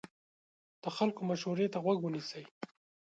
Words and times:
د 0.81 0.83
خلکو 0.97 1.21
مشورې 1.29 1.67
ته 1.73 1.77
غوږ 1.83 1.99
ونیسئ. 2.01 2.43